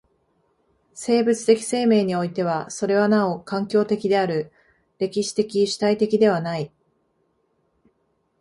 [0.95, 4.51] 生物的生命においてはそれはなお環境的である、
[4.97, 6.73] 歴史的主体的ではない。